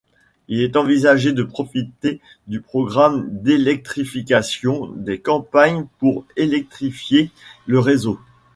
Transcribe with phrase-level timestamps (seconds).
[0.47, 7.29] Il est envisagé de profiter du programme d'électrification des campagnes pour électrifier
[7.67, 8.19] le réseau.